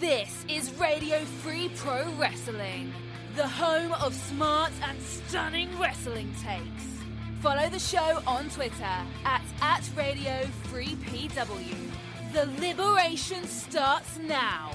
[0.00, 2.92] This is Radio Free Pro Wrestling,
[3.34, 6.84] the home of smart and stunning wrestling takes.
[7.40, 8.84] Follow the show on Twitter
[9.24, 11.74] at, at Radio Free PW.
[12.32, 14.70] The liberation starts now.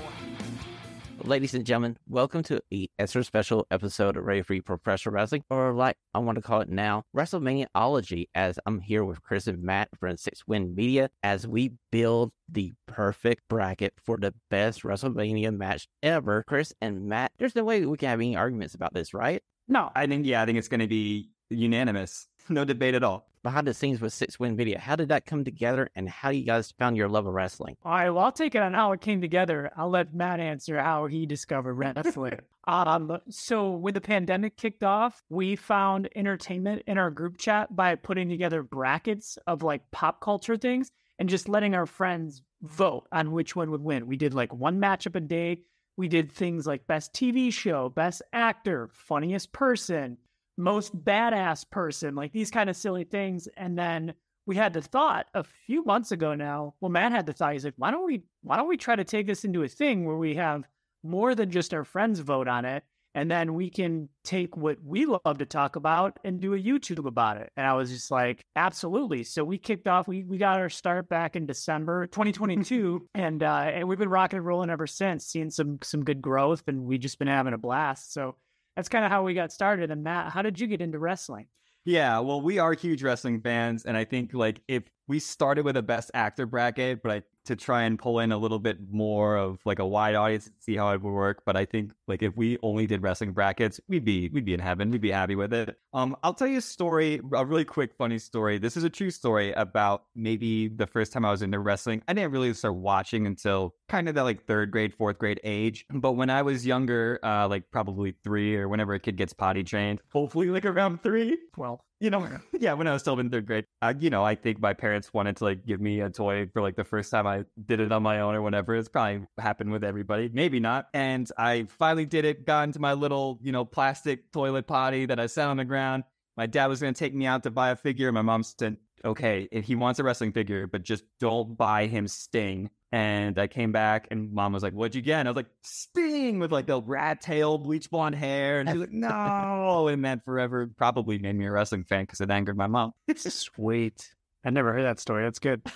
[1.25, 5.71] Ladies and gentlemen, welcome to a extra special episode of Radio Free Professional Wrestling, or
[5.71, 9.87] like I want to call it now, WrestleManiaology, as I'm here with Chris and Matt
[9.97, 15.87] from Six Win Media as we build the perfect bracket for the best WrestleMania match
[16.03, 16.43] ever.
[16.45, 19.41] Chris and Matt, there's no way we can have any arguments about this, right?
[19.69, 22.27] No, I think, yeah, I think it's going to be unanimous.
[22.49, 23.29] No debate at all.
[23.43, 26.45] Behind the scenes with Six Win Video, how did that come together and how you
[26.45, 27.75] guys found your love of wrestling?
[27.83, 29.69] All right, well, I'll take it on how it came together.
[29.75, 32.39] I'll let Matt answer how he discovered wrestling.
[32.63, 37.95] um, so when the pandemic kicked off, we found entertainment in our group chat by
[37.95, 43.33] putting together brackets of like pop culture things and just letting our friends vote on
[43.33, 44.07] which one would win.
[44.07, 45.63] We did like one matchup a day.
[45.97, 50.17] We did things like best TV show, best actor, funniest person,
[50.57, 53.47] most badass person, like these kind of silly things.
[53.57, 54.13] And then
[54.45, 56.75] we had the thought a few months ago now.
[56.81, 57.53] Well, Matt had the thought.
[57.53, 60.05] He's like, why don't we why don't we try to take this into a thing
[60.05, 60.63] where we have
[61.03, 62.83] more than just our friends vote on it,
[63.15, 67.05] and then we can take what we love to talk about and do a YouTube
[67.05, 67.51] about it.
[67.55, 69.23] And I was just like, absolutely.
[69.23, 70.07] So we kicked off.
[70.07, 74.37] We we got our start back in December 2022, and uh, and we've been rocking
[74.37, 75.25] and rolling ever since.
[75.25, 78.13] Seeing some some good growth, and we've just been having a blast.
[78.13, 78.35] So
[78.75, 79.91] that's kind of how we got started.
[79.91, 81.47] And Matt, how did you get into wrestling?
[81.85, 85.75] Yeah, well, we are huge wrestling fans, and I think like if we started with
[85.75, 89.37] a best actor bracket, but I to try and pull in a little bit more
[89.37, 91.43] of like a wide audience and see how it would work.
[91.45, 94.59] But I think like if we only did wrestling brackets, we'd be we'd be in
[94.59, 94.91] heaven.
[94.91, 95.77] We'd be happy with it.
[95.93, 98.57] Um, I'll tell you a story, a really quick funny story.
[98.57, 102.01] This is a true story about maybe the first time I was into wrestling.
[102.07, 105.85] I didn't really start watching until kind of that like third grade, fourth grade age.
[105.91, 109.63] But when I was younger, uh, like probably three or whenever a kid gets potty
[109.63, 111.37] trained, hopefully like around three.
[111.57, 112.27] Well, you know,
[112.59, 115.13] yeah, when I was still in third grade, uh, you know, I think my parents
[115.13, 117.91] wanted to like give me a toy for like the first time I did it
[117.93, 118.75] on my own or whatever.
[118.75, 120.87] It's probably happened with everybody, maybe not.
[120.93, 125.19] And I finally did it, got into my little, you know, plastic toilet potty that
[125.19, 126.03] I sat on the ground.
[126.35, 128.11] My dad was going to take me out to buy a figure.
[128.11, 132.69] My mom said, okay, he wants a wrestling figure, but just don't buy him Sting.
[132.91, 135.19] And I came back and mom was like, What'd you get?
[135.19, 138.59] And I was like, Sting with like the rat tail, bleach blonde hair.
[138.59, 139.87] And she's like, No.
[139.87, 142.93] And that forever probably made me a wrestling fan because it angered my mom.
[143.07, 144.13] It's sweet.
[144.45, 145.23] I never heard that story.
[145.23, 145.61] That's good.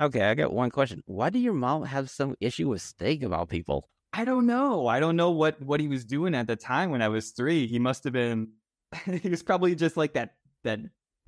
[0.00, 1.02] Okay, I got one question.
[1.06, 3.88] Why do your mom have some issue with Sting of all people?
[4.12, 4.86] I don't know.
[4.86, 7.66] I don't know what what he was doing at the time when I was three.
[7.66, 8.52] He must have been.
[9.22, 10.78] he was probably just like that that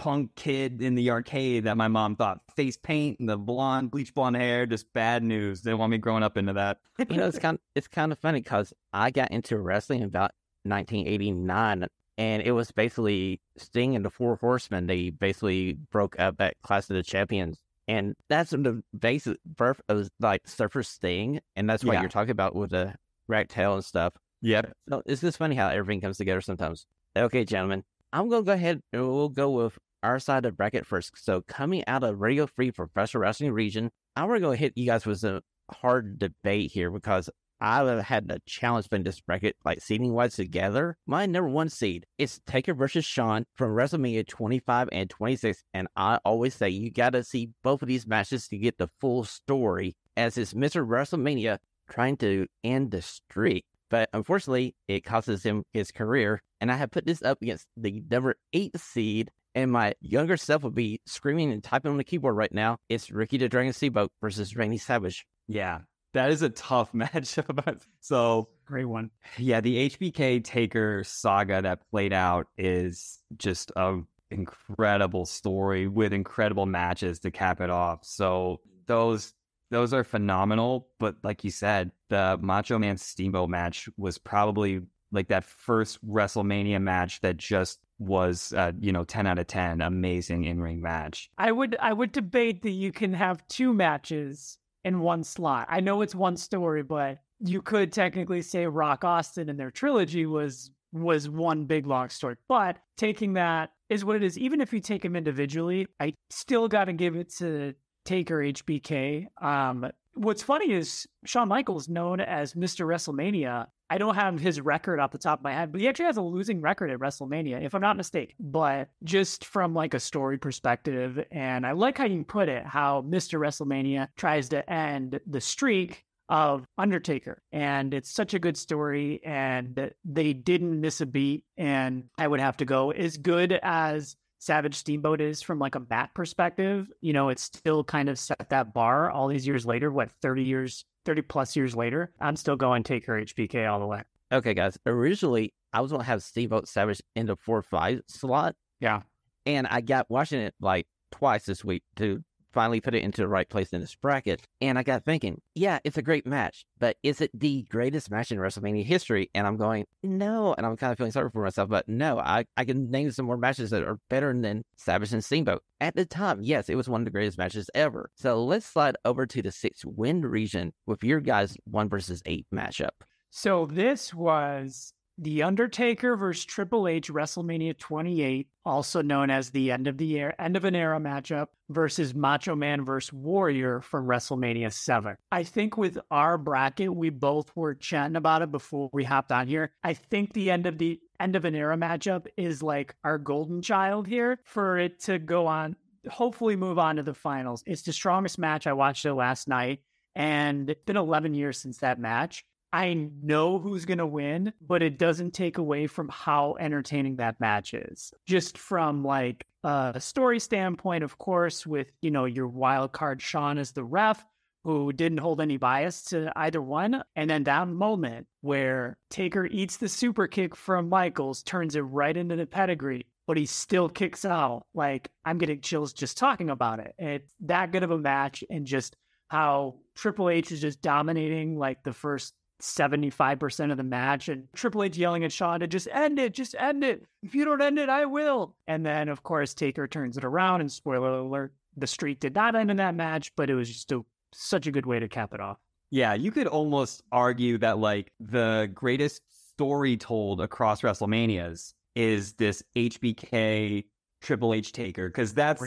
[0.00, 4.15] punk kid in the arcade that my mom thought face paint and the blonde bleach
[4.15, 5.61] blonde hair just bad news.
[5.61, 6.78] They want me growing up into that.
[7.11, 10.33] you know, it's kind of, it's kind of funny because I got into wrestling about
[10.65, 11.87] 1989,
[12.19, 14.87] and it was basically Sting and the Four Horsemen.
[14.87, 20.09] They basically broke up at Clash of the Champions and that's the basic birth of
[20.21, 22.00] like Surfer Sting, and that's what Yeah.
[22.03, 22.94] you're talking about with the
[23.27, 24.15] rat tail and stuff.
[24.43, 24.72] Yep.
[24.88, 26.87] So it's just funny how everything comes together sometimes.
[27.17, 27.82] Okay, gentlemen,
[28.12, 31.12] I'm gonna go ahead and we'll go with our side of bracket first.
[31.16, 35.06] So coming out of Radio Free Professional Wrestling region, I'm gonna go hit you guys
[35.06, 37.31] with a hard debate here because
[37.61, 40.97] I have had the challenge putting this bracket like seeding wise together.
[41.06, 46.19] My number one seed is Taker versus Shawn from WrestleMania 25 and 26, and I
[46.25, 49.94] always say you gotta see both of these matches to get the full story.
[50.17, 50.87] As it's Mr.
[50.87, 51.59] WrestleMania
[51.91, 56.43] trying to end the streak, but unfortunately, it causes him his career.
[56.61, 59.31] And I have put this up against the number eight seed.
[59.55, 62.78] And my younger self would be screaming and typing on the keyboard right now.
[62.88, 65.27] It's Ricky the Dragon Steamboat versus Randy Savage.
[65.49, 65.81] Yeah.
[66.12, 67.81] That is a tough matchup.
[68.00, 69.11] so Great one.
[69.38, 74.00] yeah, the HBK Taker saga that played out is just a
[74.31, 78.05] incredible story with incredible matches to cap it off.
[78.05, 79.34] So those
[79.71, 80.88] those are phenomenal.
[80.99, 84.82] But like you said, the Macho Man Steamboat match was probably
[85.12, 89.81] like that first WrestleMania match that just was uh, you know 10 out of 10
[89.81, 95.00] amazing in-ring match I would I would debate that you can have two matches in
[95.00, 95.67] one slot.
[95.70, 100.26] I know it's one story, but you could technically say Rock Austin and their trilogy
[100.26, 102.37] was was one big long story.
[102.49, 104.37] But taking that is what it is.
[104.38, 107.75] Even if you take them individually, I still got to give it to
[108.05, 109.26] Taker HBK.
[109.41, 112.87] Um, what's funny is Shawn Michaels, known as Mr.
[112.87, 113.67] WrestleMania.
[113.90, 116.16] I don't have his record off the top of my head, but he actually has
[116.16, 118.37] a losing record at WrestleMania, if I'm not mistaken.
[118.38, 123.02] But just from like a story perspective, and I like how you put it, how
[123.02, 123.40] Mr.
[123.40, 127.42] WrestleMania tries to end the streak of Undertaker.
[127.50, 131.44] And it's such a good story, and they didn't miss a beat.
[131.56, 135.81] And I would have to go as good as Savage Steamboat is from like a
[135.81, 136.86] bat perspective.
[137.00, 140.44] You know, it's still kind of set that bar all these years later, what, 30
[140.44, 142.12] years, 30 plus years later.
[142.20, 144.02] I'm still going Taker HBK all the way.
[144.30, 144.78] Okay, guys.
[144.86, 148.54] Originally, I was going to have Steamboat Savage in the 4 5 slot.
[148.78, 149.02] Yeah.
[149.44, 152.22] And I got watching it like twice this week to
[152.52, 154.43] finally put it into the right place in this bracket.
[154.61, 158.31] And I got thinking, yeah, it's a great match, but is it the greatest match
[158.31, 159.31] in WrestleMania history?
[159.35, 160.55] And I'm going, no.
[160.55, 163.26] And I'm kind of feeling sorry for myself, but no, I, I can name some
[163.26, 165.62] more matches that are better than Savage and Steamboat.
[165.81, 168.11] At the time, yes, it was one of the greatest matches ever.
[168.14, 172.46] So let's slide over to the six win region with your guys' one versus eight
[172.55, 172.91] matchup.
[173.31, 179.87] So this was the Undertaker versus Triple H WrestleMania 28, also known as the end
[179.87, 184.72] of the year, end of an era matchup versus Macho Man versus Warrior from WrestleMania
[184.72, 185.17] 7.
[185.31, 189.46] I think with our bracket, we both were chatting about it before we hopped on
[189.46, 189.72] here.
[189.84, 193.61] I think the end of the end of an era matchup is like our golden
[193.61, 195.76] child here for it to go on,
[196.08, 197.62] hopefully move on to the finals.
[197.67, 198.67] It's the strongest match.
[198.67, 199.81] I watched it last night
[200.14, 202.43] and it's been 11 years since that match.
[202.72, 207.40] I know who's going to win, but it doesn't take away from how entertaining that
[207.40, 208.12] match is.
[208.26, 213.58] Just from like a story standpoint, of course, with, you know, your wild card Shawn
[213.58, 214.25] as the ref,
[214.62, 217.02] who didn't hold any bias to either one.
[217.17, 222.17] And then that moment where Taker eats the super kick from Michaels, turns it right
[222.17, 224.67] into the pedigree, but he still kicks out.
[224.75, 226.94] Like, I'm getting chills just talking about it.
[226.99, 228.96] It's that good of a match, and just
[229.28, 234.84] how Triple H is just dominating like the first 75% of the match and Triple
[234.84, 237.04] H yelling at Shawn to just end it, just end it.
[237.22, 238.54] If you don't end it, I will.
[238.66, 242.54] And then, of course, Taker turns it around and spoiler alert, the streak did not
[242.54, 245.34] end in that match, but it was just a, such a good way to cap
[245.34, 245.58] it off.
[245.90, 249.22] Yeah, you could almost argue that like the greatest
[249.52, 253.84] story told across WrestleManias is this HBK
[254.20, 255.62] Triple H Taker because that's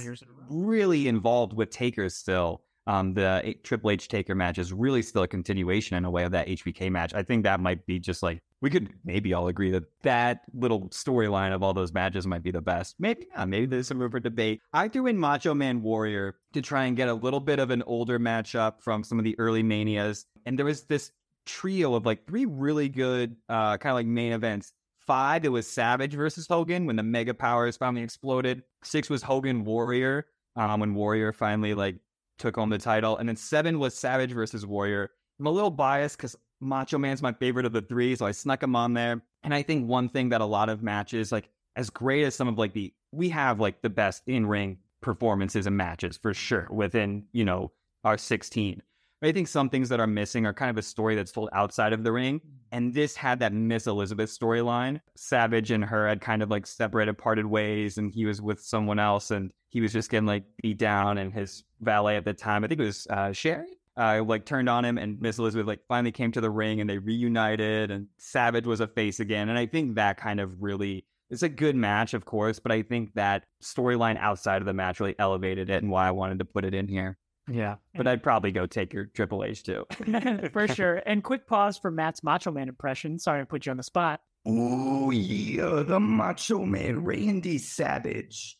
[0.50, 5.28] really involved with Taker still um, the Triple H Taker match is really still a
[5.28, 7.14] continuation in a way of that HBK match.
[7.14, 10.90] I think that might be just like we could maybe all agree that that little
[10.90, 12.96] storyline of all those matches might be the best.
[13.00, 13.28] Maybe.
[13.46, 14.62] Maybe there's some room for debate.
[14.72, 17.84] I threw in Macho Man Warrior to try and get a little bit of an
[17.84, 21.12] older matchup from some of the early manias, and there was this
[21.46, 24.74] trio of like three really good uh, kind of like main events.
[25.00, 28.64] Five, it was Savage versus Hogan when the Mega Powers finally exploded.
[28.84, 30.26] Six was Hogan Warrior
[30.56, 31.98] um, when Warrior finally like
[32.44, 33.18] took home the title.
[33.18, 35.10] And then seven was Savage versus Warrior.
[35.40, 38.62] I'm a little biased because Macho Man's my favorite of the three, so I snuck
[38.62, 39.22] him on there.
[39.44, 42.50] And I think one thing that a lot of matches, like as great as some
[42.50, 46.68] of like the, we have like the best in ring performances and matches for sure
[46.70, 47.72] within, you know,
[48.04, 48.84] our 16.
[49.24, 51.94] I think some things that are missing are kind of a story that's told outside
[51.94, 52.42] of the ring.
[52.72, 55.00] And this had that Miss Elizabeth storyline.
[55.16, 59.00] Savage and her had kind of like separated, parted ways, and he was with someone
[59.00, 61.18] else, and he was just getting like beat down.
[61.18, 64.70] And his valet at the time, I think it was uh, Sherri, uh, like turned
[64.70, 68.08] on him, and Miss Elizabeth like finally came to the ring, and they reunited, and
[68.18, 69.50] Savage was a face again.
[69.50, 72.84] And I think that kind of really it's a good match, of course, but I
[72.84, 76.46] think that storyline outside of the match really elevated it and why I wanted to
[76.46, 77.18] put it in here.
[77.52, 77.76] Yeah.
[77.96, 79.86] But I'd probably go Taker Triple H too.
[80.54, 81.02] for sure.
[81.06, 83.20] And quick pause for Matt's Macho Man impression.
[83.20, 84.22] Sorry to put you on the spot.
[84.46, 88.58] Oh, yeah, the Macho Man, Randy Savage.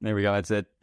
[0.00, 0.32] There we go.
[0.40, 0.66] That's it.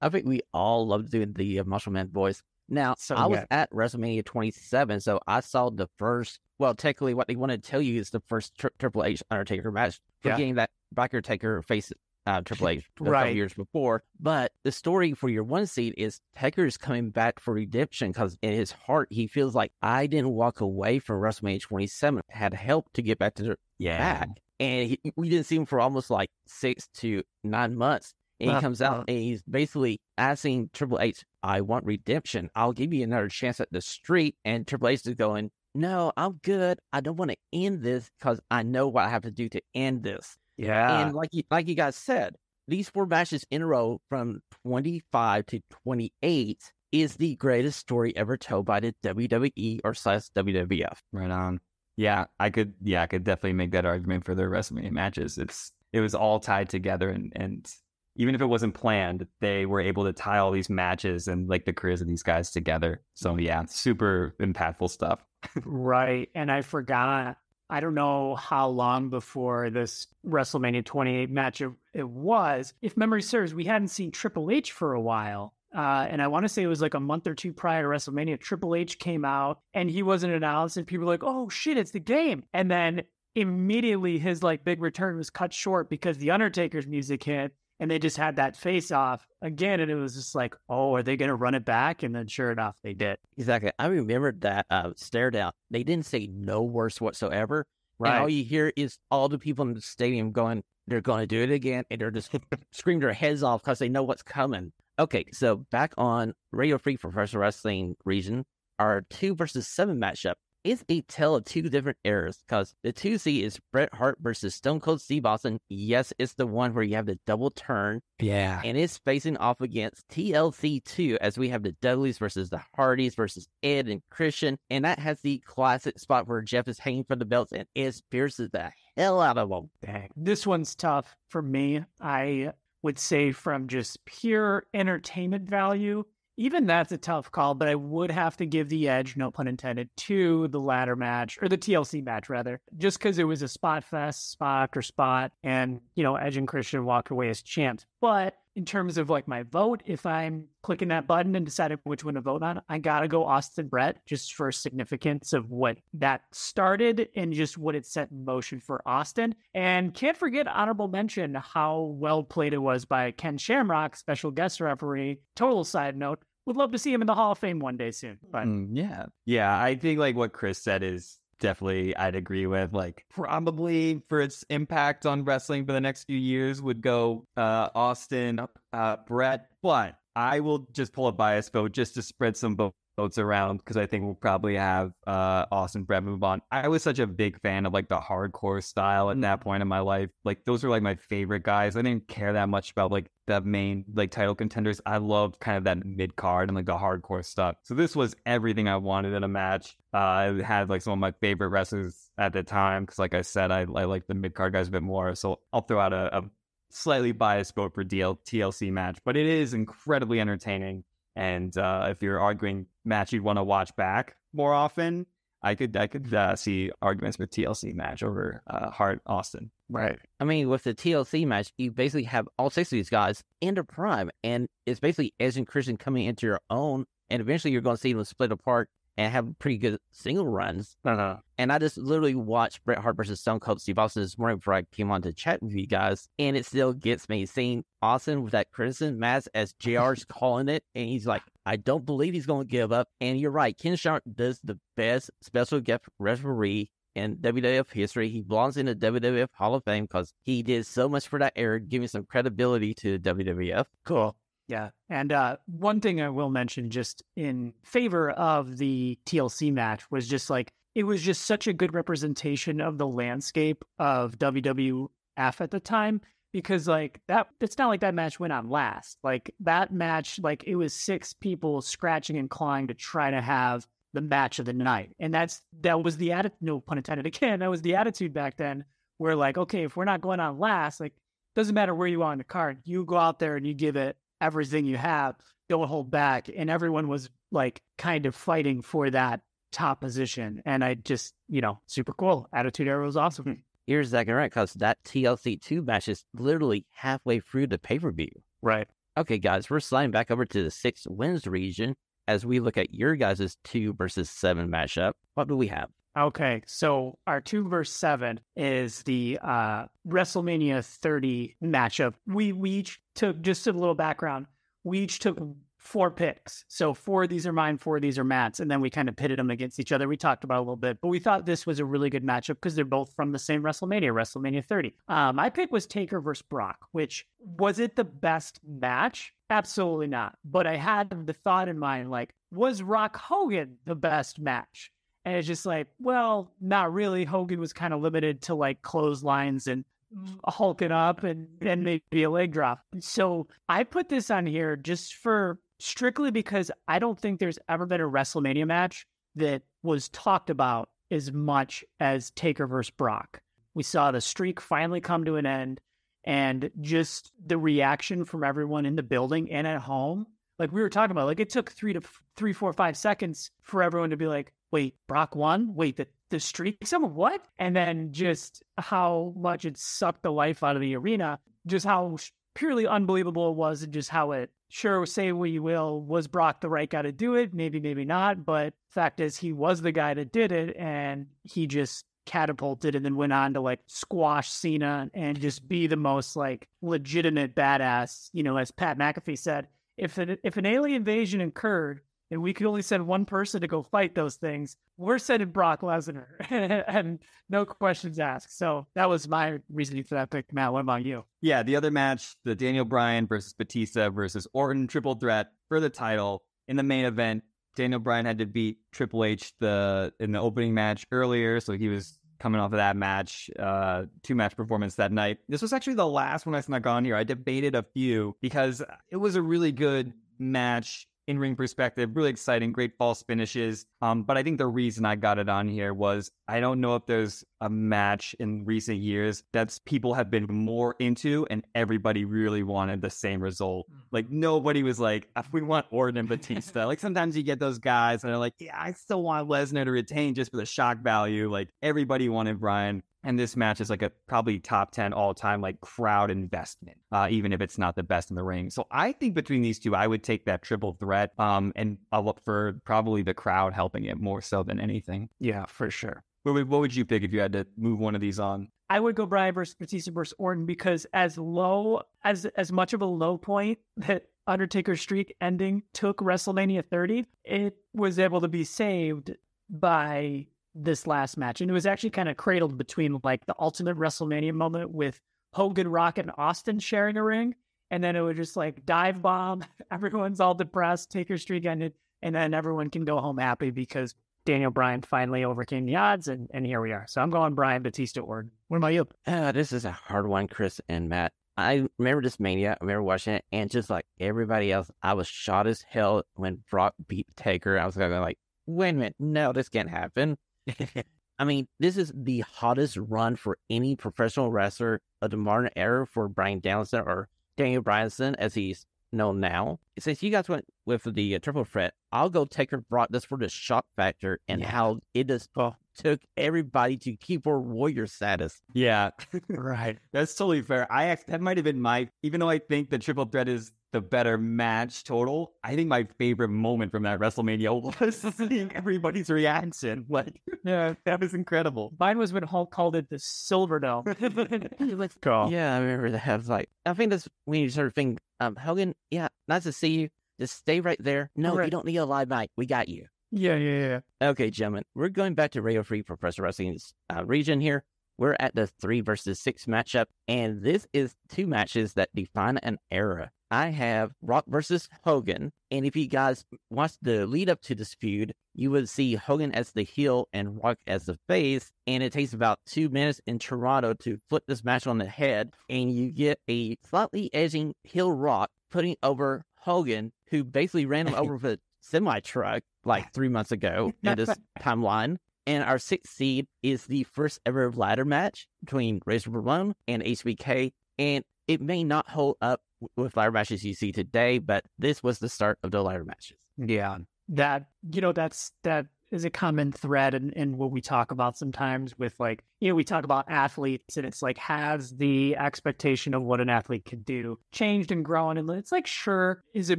[0.00, 2.42] I think we all love doing the uh, Macho Man voice.
[2.68, 3.48] Now, So I was good.
[3.50, 6.38] at WrestleMania 27, so I saw the first.
[6.58, 9.70] Well, technically, what they want to tell you is the first tri- Triple H Undertaker
[9.70, 10.32] match, Yeah.
[10.32, 11.92] forgetting that Backer Taker faced
[12.26, 13.34] uh, Triple H a couple Right.
[13.34, 14.04] years before.
[14.20, 18.36] But the story for your one seed is Taker is coming back for redemption because
[18.42, 22.92] in his heart he feels like I didn't walk away from WrestleMania 27, had help
[22.94, 23.98] to get back to the Yeah.
[23.98, 24.28] back,
[24.60, 28.14] and he, we didn't see him for almost like six to nine months.
[28.40, 29.04] And he Uh, comes out uh.
[29.08, 32.50] and he's basically asking Triple H, I want redemption.
[32.56, 34.36] I'll give you another chance at the street.
[34.44, 36.78] And Triple H is going, No, I'm good.
[36.92, 39.60] I don't want to end this because I know what I have to do to
[39.74, 40.36] end this.
[40.56, 41.00] Yeah.
[41.06, 42.36] and like you, like you guys said,
[42.68, 48.36] these four matches in a row from 25 to 28 is the greatest story ever
[48.36, 50.98] told by the WWE or slash WWF.
[51.12, 51.60] Right on.
[51.96, 52.74] Yeah, I could.
[52.82, 55.38] Yeah, I could definitely make that argument for their WrestleMania matches.
[55.38, 57.70] It's it was all tied together, and and
[58.16, 61.64] even if it wasn't planned, they were able to tie all these matches and like
[61.64, 63.02] the careers of these guys together.
[63.14, 65.24] So yeah, super impactful stuff.
[65.64, 66.28] Right.
[66.36, 67.36] And I forgot,
[67.72, 72.74] I don't know how long before this WrestleMania 28 match it, it was.
[72.82, 75.54] If memory serves, we hadn't seen Triple H for a while.
[75.74, 77.88] uh, and I want to say it was like a month or two prior to
[77.88, 78.38] WrestleMania.
[78.38, 81.92] Triple H came out and he wasn't announced, and people were like, "Oh shit, it's
[81.92, 86.86] the game!" And then immediately his like big return was cut short because the Undertaker's
[86.86, 90.54] music hit, and they just had that face off again, and it was just like,
[90.68, 93.18] "Oh, are they going to run it back?" And then sure enough, they did.
[93.36, 93.72] Exactly.
[93.76, 95.50] I remember that uh, stare down.
[95.68, 97.66] They didn't say no words whatsoever.
[97.98, 101.26] And all you hear is all the people in the stadium going, they're going to
[101.26, 101.84] do it again.
[101.90, 102.32] And they're just
[102.72, 104.72] screaming their heads off because they know what's coming.
[104.98, 108.44] Okay, so back on Radio Free Professional Wrestling region,
[108.78, 113.42] our two versus seven matchup is a tale of two different eras because the 2C
[113.42, 115.58] is Bret Hart versus Stone Cold Steve Austin.
[115.68, 118.00] Yes, it's the one where you have the double turn.
[118.20, 118.60] Yeah.
[118.64, 123.14] And it's facing off against TLC 2 as we have the Dudleys versus the Hardys
[123.14, 124.58] versus Edge and Christian.
[124.70, 127.94] And that has the classic spot where Jeff is hanging from the belts and Ed
[128.10, 129.70] pierces the hell out of him.
[129.84, 130.10] Dang.
[130.16, 131.84] This one's tough for me.
[132.00, 132.52] I
[132.82, 136.04] would say from just pure entertainment value,
[136.42, 139.46] even that's a tough call, but I would have to give the edge, no pun
[139.46, 143.48] intended, to the ladder match or the TLC match rather, just because it was a
[143.48, 147.86] spot fest, spot after spot, and you know Edge and Christian walked away as champs.
[148.00, 152.04] But in terms of like my vote, if I'm clicking that button and deciding which
[152.04, 156.22] one to vote on, I gotta go Austin Bret just for significance of what that
[156.32, 159.36] started and just what it set in motion for Austin.
[159.54, 164.60] And can't forget honorable mention how well played it was by Ken Shamrock, special guest
[164.60, 165.20] referee.
[165.36, 166.18] Total side note.
[166.46, 168.18] Would love to see him in the Hall of Fame one day soon.
[168.30, 169.06] But Mm, yeah.
[169.26, 169.56] Yeah.
[169.60, 172.72] I think like what Chris said is definitely I'd agree with.
[172.72, 177.68] Like probably for its impact on wrestling for the next few years would go uh
[177.74, 178.40] Austin,
[178.72, 182.56] uh Bret, but I will just pull a bias vote just to spread some
[182.96, 186.42] votes around because I think we'll probably have uh Austin Bret move on.
[186.50, 189.68] I was such a big fan of like the hardcore style at that point in
[189.68, 190.10] my life.
[190.24, 191.76] Like those were like my favorite guys.
[191.76, 194.80] I didn't care that much about like the main like title contenders.
[194.84, 197.56] I loved kind of that mid card and like the hardcore stuff.
[197.62, 199.76] So this was everything I wanted in a match.
[199.94, 203.22] Uh, I had like some of my favorite wrestlers at the time because, like I
[203.22, 205.14] said, I, I like the mid card guys a bit more.
[205.14, 206.22] So I'll throw out a, a
[206.70, 210.84] slightly biased vote for DL, TLC match, but it is incredibly entertaining.
[211.14, 215.06] And uh, if you're arguing match you'd want to watch back more often,
[215.42, 219.50] I could I could uh, see arguments with TLC match over uh, Hart Austin.
[219.68, 219.98] right.
[220.20, 223.54] I mean, with the TLC match, you basically have all six of these guys in
[223.54, 227.60] their prime, and it's basically Edge and Christian coming into your own, and eventually you're
[227.60, 230.76] going to see them split apart and have pretty good single runs.
[230.84, 231.16] Uh-huh.
[231.38, 234.54] And I just literally watched Bret Hart versus Stone Cold Steve Austin this morning before
[234.54, 238.22] I came on to chat with you guys, and it still gets me seeing Austin
[238.22, 242.26] with that crimson mask as JR's calling it, and he's like, I don't believe he's
[242.26, 242.88] going to give up.
[243.00, 248.08] And you're right, Ken Shamrock does the best special guest referee in WWF history.
[248.08, 251.32] He belongs in the WWF Hall of Fame because he did so much for that
[251.36, 253.64] era, giving some credibility to WWF.
[253.84, 254.16] Cool.
[254.48, 254.70] Yeah.
[254.90, 260.08] And uh, one thing I will mention just in favor of the TLC match was
[260.08, 265.50] just like, it was just such a good representation of the landscape of WWF at
[265.50, 266.00] the time
[266.32, 270.44] because like that it's not like that match went on last like that match like
[270.44, 274.52] it was six people scratching and clawing to try to have the match of the
[274.52, 278.12] night and that's that was the attitude no pun intended again that was the attitude
[278.12, 278.64] back then
[278.98, 280.94] where like okay if we're not going on last like
[281.34, 283.76] doesn't matter where you are on the card you go out there and you give
[283.76, 285.16] it everything you have
[285.48, 290.64] don't hold back and everyone was like kind of fighting for that top position and
[290.64, 293.32] i just you know super cool attitude era was awesome hmm.
[293.66, 297.92] You're exactly right because that TLC 2 match is literally halfway through the pay per
[297.92, 298.10] view.
[298.42, 298.66] right
[298.98, 301.76] Okay, guys, we're sliding back over to the six wins region
[302.06, 304.92] as we look at your guys' two versus seven matchup.
[305.14, 305.70] What do we have?
[305.96, 311.94] Okay, so our two verse seven is the uh WrestleMania 30 matchup.
[312.06, 314.26] We we each took just a little background.
[314.64, 315.18] We each took
[315.62, 316.44] four picks.
[316.48, 318.88] So four of these are mine, four of these are Matt's, and then we kind
[318.88, 319.86] of pitted them against each other.
[319.86, 322.34] We talked about a little bit, but we thought this was a really good matchup
[322.34, 324.74] because they're both from the same WrestleMania, WrestleMania 30.
[324.88, 329.14] Uh, my pick was Taker versus Brock, which was it the best match?
[329.30, 330.16] Absolutely not.
[330.24, 334.72] But I had the thought in mind, like, was Rock Hogan the best match?
[335.04, 337.04] And it's just like, well, not really.
[337.04, 339.64] Hogan was kind of limited to like clotheslines and
[339.96, 340.18] mm.
[340.24, 342.60] hulking up and, and maybe a leg drop.
[342.80, 347.66] So I put this on here just for strictly because I don't think there's ever
[347.66, 353.20] been a WrestleMania match that was talked about as much as Taker versus Brock.
[353.54, 355.60] We saw the streak finally come to an end
[356.04, 360.06] and just the reaction from everyone in the building and at home.
[360.38, 363.30] Like we were talking about, like it took three to f- three, four, five seconds
[363.42, 365.54] for everyone to be like, wait, Brock won?
[365.54, 366.58] Wait, the, the streak?
[366.64, 367.24] Someone what?
[367.38, 371.96] And then just how much it sucked the life out of the arena, just how
[372.34, 376.40] purely unbelievable it was, and just how it sure, say what you will, was Brock
[376.40, 377.32] the right guy to do it?
[377.32, 378.24] Maybe, maybe not.
[378.24, 382.84] But fact is, he was the guy that did it, and he just catapulted and
[382.84, 388.10] then went on to like squash Cena and just be the most like legitimate badass.
[388.12, 391.80] You know, as Pat McAfee said, if an, if an alien invasion occurred
[392.12, 395.62] and we could only send one person to go fight those things, we're sending Brock
[395.62, 396.06] Lesnar
[396.68, 396.98] and
[397.30, 398.36] no questions asked.
[398.36, 400.52] So that was my reasoning for that pick, Matt.
[400.52, 401.06] What about you?
[401.22, 405.70] Yeah, the other match, the Daniel Bryan versus Batista versus Orton triple threat for the
[405.70, 407.24] title in the main event.
[407.56, 411.68] Daniel Bryan had to beat Triple H the in the opening match earlier, so he
[411.68, 415.18] was coming off of that match, uh, two match performance that night.
[415.28, 416.94] This was actually the last one I snuck on here.
[416.94, 422.10] I debated a few because it was a really good match in ring perspective, really
[422.10, 423.66] exciting, great false finishes.
[423.80, 426.76] Um, but I think the reason I got it on here was I don't know
[426.76, 432.04] if there's a match in recent years that's people have been more into and everybody
[432.04, 433.66] really wanted the same result.
[433.68, 433.78] Hmm.
[433.90, 436.66] Like nobody was like, we want Orton and Batista.
[436.66, 439.70] like sometimes you get those guys and they're like, yeah, I still want Lesnar to
[439.70, 441.30] retain just for the shock value.
[441.30, 442.82] Like everybody wanted Bryan.
[443.04, 447.08] And this match is like a probably top 10 all time, like crowd investment, uh,
[447.10, 448.48] even if it's not the best in the ring.
[448.50, 451.12] So I think between these two, I would take that triple threat.
[451.18, 455.08] Um, and I'll look for probably the crowd helping it more so than anything.
[455.18, 456.04] Yeah, for sure.
[456.22, 458.48] What would, what would you pick if you had to move one of these on?
[458.70, 462.80] I would go Bryan versus Batista versus Orton because as low as as much of
[462.80, 468.44] a low point that Undertaker streak ending took WrestleMania 30, it was able to be
[468.44, 469.14] saved
[469.50, 471.40] by this last match.
[471.40, 475.00] And it was actually kind of cradled between like the ultimate WrestleMania moment with
[475.32, 477.34] Hogan, Rock, and Austin sharing a ring.
[477.70, 479.44] And then it would just like dive bomb.
[479.70, 483.94] Everyone's all depressed, Taker streak ended, and then everyone can go home happy because
[484.24, 486.84] Daniel Bryan finally overcame the odds, and, and here we are.
[486.88, 488.30] So I'm going Bryan Batista Orton.
[488.48, 488.86] What about you?
[489.06, 491.12] Uh, this is a hard one, Chris and Matt.
[491.36, 492.52] I remember this Mania.
[492.52, 496.40] I remember watching it, and just like everybody else, I was shot as hell when
[496.50, 497.58] Brock beat Taker.
[497.58, 500.18] I was going like, wait a minute, no, this can't happen.
[501.18, 505.86] I mean, this is the hottest run for any professional wrestler of the modern era
[505.86, 509.58] for Bryan Danielson or Daniel Bryanson, as he's known now.
[509.78, 513.04] Since you guys went with the uh, triple threat, I'll go take Taker brought this
[513.04, 514.50] for the shock factor and yeah.
[514.50, 518.40] how it just oh, took everybody to keep keyboard warrior status.
[518.52, 518.90] Yeah,
[519.28, 519.78] right.
[519.92, 520.70] That's totally fair.
[520.70, 523.80] I that might have been my, even though I think the triple threat is the
[523.80, 525.32] better match total.
[525.42, 529.86] I think my favorite moment from that WrestleMania was seeing everybody's reaction.
[529.88, 531.72] Like, yeah, that was incredible.
[531.80, 533.84] Mine was when Hulk called it the Silver Dome.
[535.02, 535.30] cool.
[535.32, 536.06] Yeah, I remember that.
[536.06, 539.42] I was like, I think that's when you sort of think, um, Hogan, yeah, nice
[539.44, 539.88] to see you.
[540.20, 541.10] Just stay right there.
[541.16, 541.46] No, right.
[541.46, 542.30] you don't need a live mic.
[542.36, 542.86] We got you.
[543.10, 544.08] Yeah, yeah, yeah.
[544.10, 547.64] Okay, gentlemen, we're going back to Radio Free Professor Wrestling's uh, region here.
[547.98, 552.58] We're at the three versus six matchup, and this is two matches that define an
[552.70, 553.10] era.
[553.32, 555.32] I have Rock versus Hogan.
[555.50, 559.32] And if you guys watch the lead up to this feud, you would see Hogan
[559.32, 561.50] as the heel and Rock as the face.
[561.66, 565.32] And it takes about two minutes in Toronto to flip this match on the head.
[565.48, 570.94] And you get a slightly edging heel Rock putting over Hogan, who basically ran him
[570.94, 574.98] over with a semi truck like three months ago in this timeline.
[575.26, 580.52] And our sixth seed is the first ever ladder match between Razor Ramon and HBK.
[580.78, 582.42] And it may not hold up
[582.76, 586.16] with ladder matches you see today, but this was the start of the ladder matches.
[586.36, 590.90] Yeah, that you know that's that is a common thread in, in what we talk
[590.90, 595.16] about sometimes with like you know we talk about athletes and it's like has the
[595.16, 598.18] expectation of what an athlete can do changed and grown?
[598.18, 599.58] And it's like sure is it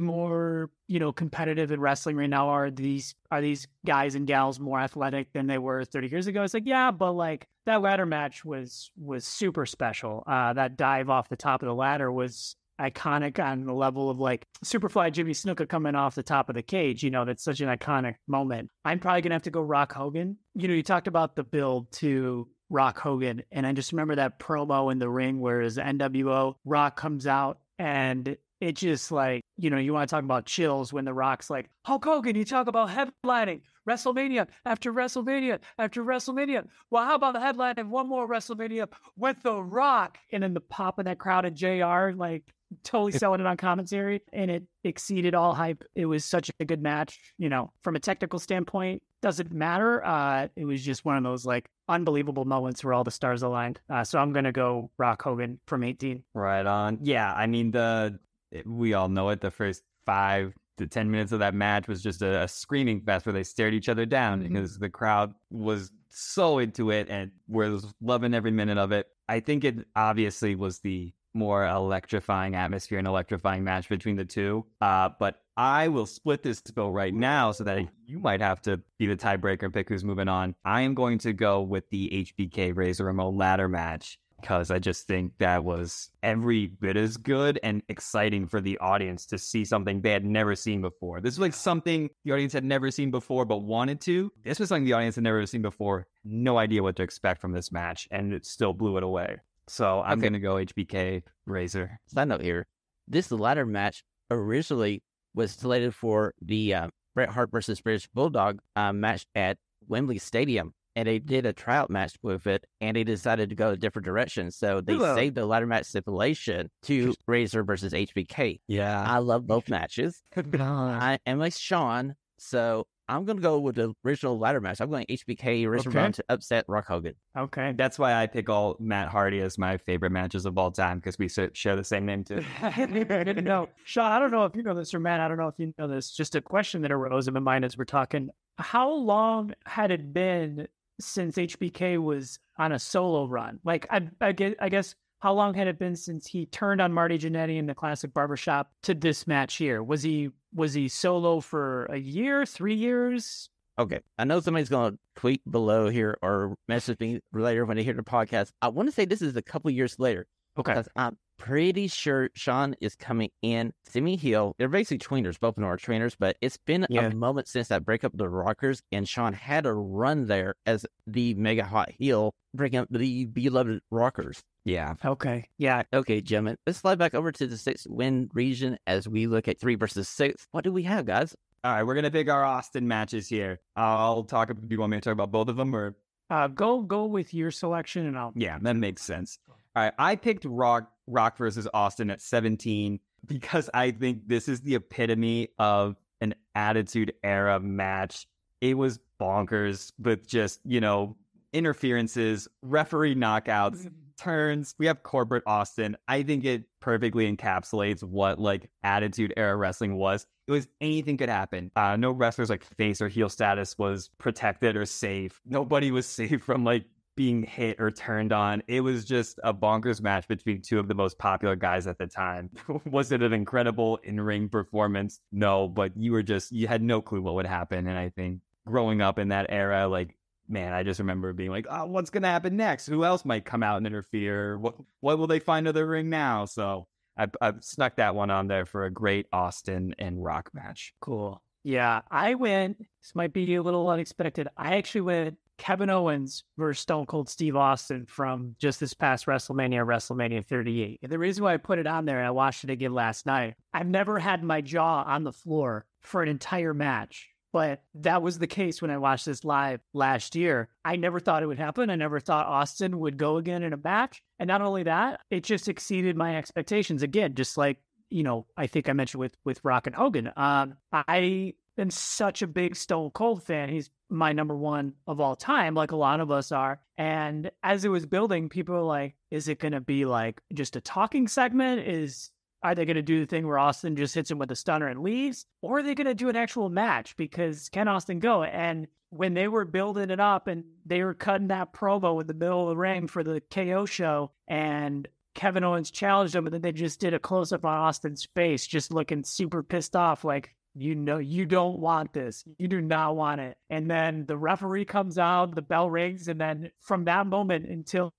[0.00, 2.48] more you know competitive in wrestling right now?
[2.48, 6.44] Are these are these guys and gals more athletic than they were 30 years ago?
[6.44, 10.22] It's like yeah but like that ladder match was was super special.
[10.26, 14.18] Uh that dive off the top of the ladder was iconic on the level of
[14.18, 17.02] like Superfly Jimmy Snuka coming off the top of the cage.
[17.02, 18.70] You know, that's such an iconic moment.
[18.84, 20.36] I'm probably going to have to go Rock Hogan.
[20.54, 24.38] You know, you talked about the build to Rock Hogan, and I just remember that
[24.38, 29.70] promo in the ring where his NWO Rock comes out and it just like, you
[29.70, 32.66] know, you want to talk about chills when the Rock's like, Hulk Hogan, you talk
[32.66, 36.66] about headlining WrestleMania after WrestleMania after WrestleMania.
[36.90, 40.18] Well, how about the headline of one more WrestleMania with The Rock?
[40.32, 42.42] And then the pop in that crowd and JR, like,
[42.82, 45.84] totally selling it on commentary and it exceeded all hype.
[45.94, 47.20] It was such a good match.
[47.38, 50.04] You know, from a technical standpoint, doesn't matter.
[50.04, 53.80] Uh, it was just one of those like unbelievable moments where all the stars aligned.
[53.88, 56.24] Uh, so I'm gonna go Rock Hogan from 18.
[56.34, 56.98] Right on.
[57.02, 58.18] Yeah, I mean the
[58.64, 59.40] we all know it.
[59.40, 63.26] The first five to 10 minutes of that match was just a, a screaming fest
[63.26, 64.54] where they stared each other down mm-hmm.
[64.54, 69.08] because the crowd was so into it and was loving every minute of it.
[69.28, 74.64] I think it obviously was the more electrifying atmosphere and electrifying match between the two.
[74.80, 78.80] Uh, but I will split this vote right now so that you might have to
[78.98, 80.54] be the tiebreaker and pick who's moving on.
[80.64, 85.06] I am going to go with the HBK Razor Ramon ladder match because I just
[85.06, 90.02] think that was every bit as good and exciting for the audience to see something
[90.02, 91.22] they had never seen before.
[91.22, 94.30] This was like something the audience had never seen before but wanted to.
[94.42, 96.06] This was something the audience had never seen before.
[96.24, 99.38] No idea what to expect from this match, and it still blew it away.
[99.66, 100.28] So I'm Okay.
[100.28, 101.98] going to go HBK Razor.
[102.08, 102.66] Side note here:
[103.08, 105.02] this ladder match originally
[105.34, 109.56] was slated for the uh, Bret Hart versus British Bulldog uh, match at
[109.88, 113.70] Wembley Stadium, and they did a tryout match with it, and they decided to go
[113.70, 114.50] a different direction.
[114.50, 115.14] So they Hello.
[115.14, 118.60] saved the ladder match stipulation to Razor versus HBK.
[118.68, 119.02] Yeah.
[119.06, 120.22] I love both matches.
[120.36, 124.80] I am a Shawn, so I'm gonna go with the original ladder match.
[124.80, 125.98] I'm going HBK Razor Okay.
[125.98, 127.14] Ramon to upset Rock Hogan.
[127.36, 127.74] Okay.
[127.76, 131.18] That's why I pick all Matt Hardy as my favorite matches of all time because
[131.18, 132.42] we share the same name too.
[132.62, 133.66] I.
[133.84, 135.74] Shawn, I don't know if you know this or Matt, I don't know if you
[135.78, 136.12] know this.
[136.12, 138.30] Just a question that arose in my mind as we're talking.
[138.58, 140.68] How long had it been
[141.00, 143.60] since HBK was on a solo run?
[143.64, 146.92] Like, I, I, guess, I guess, how long had it been since he turned on
[146.92, 149.82] Marty Jannetty in the classic barbershop to this match here?
[149.82, 153.48] Was he was he solo for a year, three years?
[153.78, 157.94] Okay, I know somebody's gonna tweet below here or message me later when they hear
[157.94, 158.52] the podcast.
[158.62, 160.26] I want to say this is a couple years later
[160.58, 160.82] Okay.
[160.96, 164.54] I'm pretty sure Shawn is coming in Simi heel.
[164.58, 167.06] They're basically tweeners, both of them are tweeners, but it's been Yeah.
[167.06, 170.86] a moment since that breakup of the Rockers, and Shawn had a run there as
[171.06, 174.42] the mega hot heel, breaking up the beloved Rockers.
[174.64, 174.94] Yeah.
[175.04, 175.48] Okay.
[175.58, 175.82] Yeah.
[175.92, 179.60] Okay, gentlemen, let's slide back over to the six win region as we look at
[179.60, 180.46] three versus six.
[180.52, 181.34] What do we have, guys?
[181.62, 183.60] All right, we're gonna pick our Austin matches here.
[183.76, 184.48] I'll talk.
[184.48, 185.96] Do you want me to talk about both of them, or
[186.30, 188.32] Uh, go go with your selection and I'll.
[188.34, 189.38] yeah, that makes sense.
[189.48, 194.60] All right, I picked Rock Rock versus Austin at 17 because I think this is
[194.60, 198.26] the epitome of an Attitude Era match.
[198.60, 201.16] It was bonkers with just you know
[201.52, 204.74] interferences, referee knockouts, turns.
[204.78, 205.96] We have corporate Austin.
[206.08, 210.26] I think it perfectly encapsulates what like attitude era wrestling was.
[210.46, 211.70] It was anything could happen.
[211.74, 215.40] Uh, no wrestlers like face or heel status was protected or safe.
[215.46, 216.84] Nobody was safe from like
[217.16, 218.62] being hit or turned on.
[218.66, 222.06] It was just a bonkers match between two of the most popular guys at the
[222.06, 222.50] time.
[222.84, 225.20] was it an incredible in-ring performance?
[225.32, 227.86] No, but you were just you had no clue what would happen.
[227.86, 230.16] And I think growing up in that era, like
[230.48, 232.86] man, I just remember being like, oh, what's going to happen next?
[232.86, 234.58] Who else might come out and interfere?
[234.58, 236.44] What what will they find of the ring now?
[236.44, 240.94] So I, I snuck that one on there for a great Austin and Rock match.
[241.00, 241.42] Cool.
[241.62, 242.78] Yeah, I went.
[242.78, 244.48] This might be a little unexpected.
[244.56, 249.86] I actually went Kevin Owens versus Stone Cold Steve Austin from just this past WrestleMania,
[249.86, 251.00] WrestleMania 38.
[251.02, 253.26] And the reason why I put it on there, and I watched it again last
[253.26, 257.28] night, I've never had my jaw on the floor for an entire match.
[257.52, 260.70] But that was the case when I watched this live last year.
[260.84, 261.88] I never thought it would happen.
[261.88, 264.22] I never thought Austin would go again in a match.
[264.40, 267.78] And not only that, it just exceeded my expectations again, just like
[268.10, 270.30] you know, I think I mentioned with with Rock and Hogan.
[270.36, 273.68] Um, I am such a big Stone Cold fan.
[273.68, 276.80] He's my number one of all time, like a lot of us are.
[276.96, 280.76] And as it was building, people were like, "Is it going to be like just
[280.76, 281.86] a talking segment?
[281.86, 282.30] Is
[282.62, 284.88] are they going to do the thing where Austin just hits him with a stunner
[284.88, 287.16] and leaves, or are they going to do an actual match?
[287.16, 291.48] Because can Austin go?" And when they were building it up and they were cutting
[291.48, 295.90] that promo in the middle of the ring for the KO show, and Kevin Owens
[295.90, 299.24] challenged him, and then they just did a close up on Austin's face, just looking
[299.24, 302.44] super pissed off, like, you know, you don't want this.
[302.58, 303.56] You do not want it.
[303.70, 308.12] And then the referee comes out, the bell rings, and then from that moment until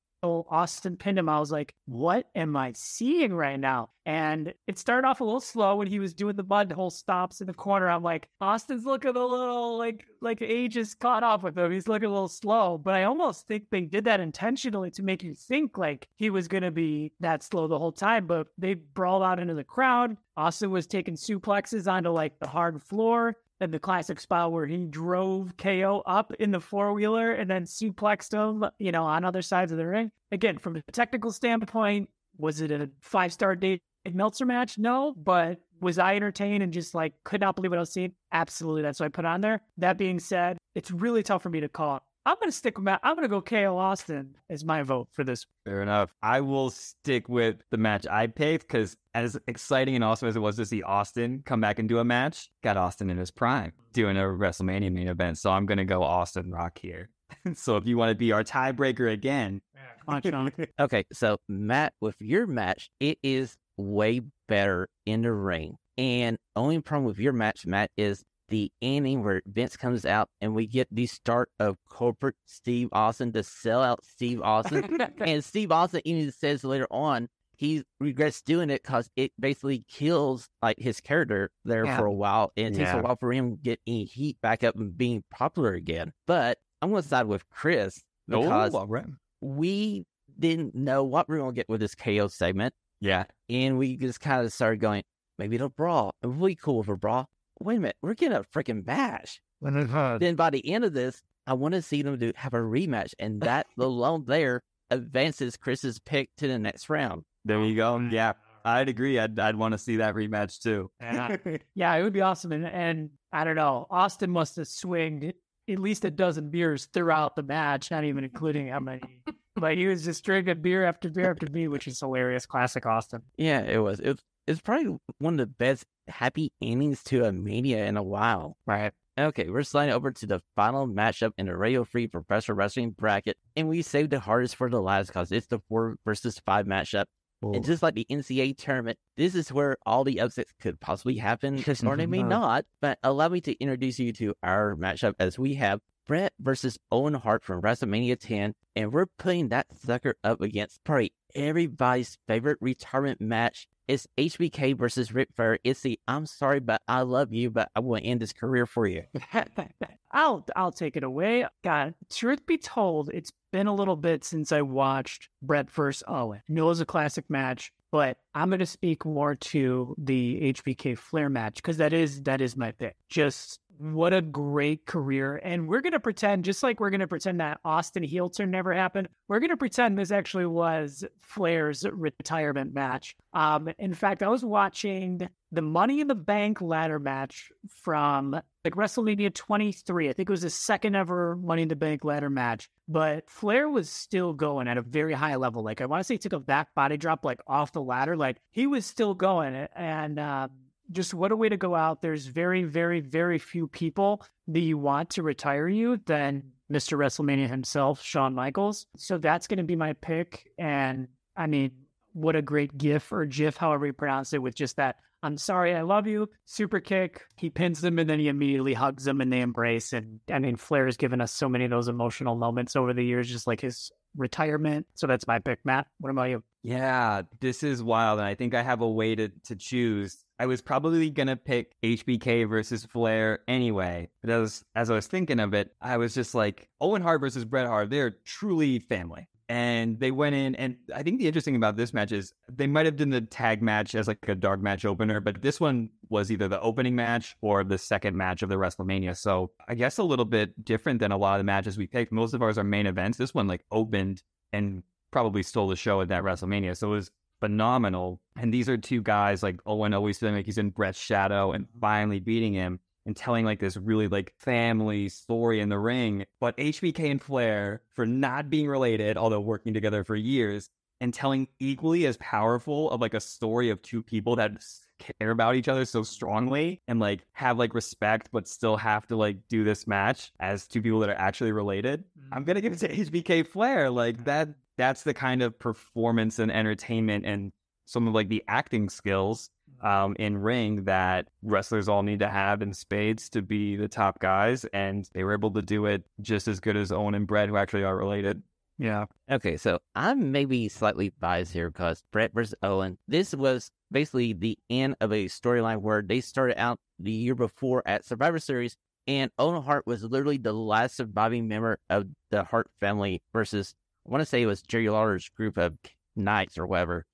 [0.49, 3.89] Austin pinned him, I was like, what am I seeing right now?
[4.05, 7.41] And it started off a little slow when he was doing the mud hole stomps
[7.41, 7.89] in the corner.
[7.89, 11.71] I'm like, Austin's looking a little like like age is caught up with him.
[11.71, 12.77] He's looking a little slow.
[12.77, 16.47] But I almost think they did that intentionally to make you think like he was
[16.47, 18.27] gonna be that slow the whole time.
[18.27, 20.17] But they brawled out into the crowd.
[20.37, 23.37] Austin was taking suplexes onto like the hard floor.
[23.61, 27.63] And the classic spot where he drove KO up in the four wheeler and then
[27.63, 30.11] suplexed him, you know, on other sides of the ring.
[30.31, 33.79] Again, from a technical standpoint, was it a five star Dave
[34.11, 34.77] Meltzer match?
[34.77, 38.13] No, but was I entertained and just like could not believe what I was seeing?
[38.31, 38.81] Absolutely.
[38.81, 39.61] That's what I put on there.
[39.77, 42.01] That being said, it's really tough for me to call.
[42.27, 43.01] I'm going to stick with Matt.
[43.03, 45.45] I'm going to go KO Austin as my vote for this.
[45.63, 46.15] Fair enough.
[46.23, 50.39] I will stick with the match I picked because, as exciting and awesome as it
[50.39, 53.73] was to see Austin come back and do a match, got Austin in his prime
[53.93, 55.37] doing a WrestleMania main event.
[55.37, 57.09] So I'm going to go Austin Rock here.
[57.53, 59.61] so if you want to be our tiebreaker again,
[60.07, 60.51] much on.
[60.79, 65.77] Okay, so Matt, with your match, it is way better in the ring.
[65.97, 70.53] And only problem with your match, Matt, is the ending where Vince comes out and
[70.53, 74.99] we get the start of corporate Steve Austin to sell out Steve Austin.
[75.19, 77.27] and Steve Austin even says later on
[77.57, 81.97] he regrets doing it because it basically kills like his character there Yeah.
[81.97, 82.51] for a while.
[82.57, 85.23] And it takes a while for him to get any heat back up and being
[85.31, 86.11] popular again.
[86.27, 89.05] But I'm going to side with Chris because Oh, all right.
[89.41, 90.03] we
[90.37, 92.73] didn't know what we were going to get with this KO segment.
[92.99, 93.23] Yeah.
[93.49, 95.03] And we just kind of started going,
[95.39, 96.13] maybe it'll brawl.
[96.21, 97.29] And we cool with a brawl.
[97.59, 99.41] Wait a minute, we're getting a freaking bash.
[99.61, 103.13] Then by the end of this, I want to see them do have a rematch,
[103.19, 107.23] and that alone there advances Chris's pick to the next round.
[107.45, 107.99] There you go.
[107.99, 108.33] Yeah.
[108.63, 109.19] I'd agree.
[109.19, 110.89] I'd, I'd want to see that rematch too.
[110.99, 111.37] Yeah.
[111.75, 112.51] Yeah, it would be awesome.
[112.51, 115.33] And, and I don't know, Austin must have swinged
[115.69, 119.01] at least a dozen beers throughout the match, not even including how many.
[119.57, 122.45] But he was just drinking beer after beer after beer, which is hilarious.
[122.45, 123.21] Classic Austin.
[123.37, 124.01] Yeah, it was.
[124.01, 128.03] It was, it's probably one of the best happy endings to a Mania in a
[128.03, 128.57] while.
[128.65, 128.91] Right.
[129.17, 133.37] Okay, we're sliding over to the final matchup in the Radio Free Professional Wrestling bracket,
[133.55, 137.05] and we saved the hardest for the last because it's the four versus five matchup.
[137.41, 141.63] And just like the NCAA tournament, this is where all the upsets could possibly happen,
[141.85, 142.65] or they may not.
[142.81, 147.13] But allow me to introduce you to our matchup as we have Bret versus Owen
[147.13, 153.21] Hart from WrestleMania 10, and we're putting that sucker up against probably everybody's favorite retirement
[153.21, 153.67] match.
[153.87, 155.59] It's HBK versus Ric Flair.
[155.63, 158.87] It's the I'm sorry, but I love you, but I will end this career for
[158.87, 159.03] you.
[160.11, 161.45] I'll I'll take it away.
[161.63, 166.41] God, truth be told, it's been a little bit since I watched Bret versus Owen.
[166.49, 170.53] I know it was a classic match, but I'm going to speak more to the
[170.53, 172.97] HBK Flair match because that is that is my pick.
[173.07, 177.07] Just what a great career, and we're going to pretend just like we're going to
[177.07, 179.07] pretend that Austin heel turn never happened.
[179.29, 183.15] We're going to pretend this actually was Flair's retirement match.
[183.31, 187.49] Um, in fact, I was watching the Money in the Bank ladder match
[187.81, 190.09] from like WrestleMania 23.
[190.09, 192.69] I think it was the second ever Money in the Bank ladder match.
[192.87, 195.63] But Flair was still going at a very high level.
[195.63, 198.17] Like I want to say he took a back body drop like off the ladder.
[198.17, 199.55] Like he was still going.
[199.75, 200.47] And uh,
[200.91, 202.01] just what a way to go out.
[202.01, 206.97] There's very, very, very few people that you want to retire you than Mr.
[206.97, 208.87] WrestleMania himself, Shawn Michaels.
[208.97, 210.51] So that's going to be my pick.
[210.57, 211.71] And I mean,
[212.13, 215.73] what a great gif or gif, however you pronounce it, with just that I'm sorry,
[215.73, 216.29] I love you.
[216.45, 217.23] Super kick.
[217.35, 219.91] He pins them and then he immediately hugs them and they embrace.
[219.91, 223.03] And I mean, Flair has given us so many of those emotional moments over the
[223.03, 224.85] years, just like his retirement.
[224.93, 225.87] So that's my pick, Matt.
[225.99, 226.43] What about you?
[226.61, 230.23] Yeah, this is wild, and I think I have a way to, to choose.
[230.39, 235.39] I was probably gonna pick HBK versus Flair anyway, but as as I was thinking
[235.39, 237.89] of it, I was just like Owen Hart versus Bret Hart.
[237.89, 240.55] They're truly family, and they went in.
[240.55, 243.61] And I think the interesting about this match is they might have done the tag
[243.61, 247.35] match as like a dark match opener, but this one was either the opening match
[247.41, 249.15] or the second match of the WrestleMania.
[249.15, 252.11] So I guess a little bit different than a lot of the matches we picked.
[252.11, 253.17] Most of ours are main events.
[253.17, 256.75] This one like opened and probably stole the show at that WrestleMania.
[256.75, 258.21] So it was phenomenal.
[258.37, 261.67] And these are two guys like Owen always feeling like he's in Bret's shadow and
[261.79, 266.25] finally beating him and telling like this really like family story in the ring.
[266.39, 270.69] But HBK and Flair for not being related, although working together for years,
[271.01, 274.51] and telling equally as powerful of like a story of two people that
[274.97, 279.15] care about each other so strongly and like have like respect but still have to
[279.15, 282.03] like do this match as two people that are actually related.
[282.31, 283.15] I'm gonna give it to mm-hmm.
[283.15, 283.89] HBK Flair.
[283.89, 287.51] Like that that's the kind of performance and entertainment and
[287.85, 289.49] some of like the acting skills
[289.81, 294.19] um, in ring that wrestlers all need to have in spades to be the top
[294.19, 297.49] guys, and they were able to do it just as good as Owen and Bret,
[297.49, 298.41] who actually are related.
[298.77, 299.05] Yeah.
[299.31, 302.97] Okay, so I'm maybe slightly biased here because Bret versus Owen.
[303.07, 307.83] This was basically the end of a storyline where they started out the year before
[307.85, 308.75] at Survivor Series,
[309.07, 313.75] and Owen Hart was literally the last surviving member of the Hart family versus
[314.05, 315.77] I want to say it was Jerry Lawler's group of
[316.15, 317.05] knights or whatever.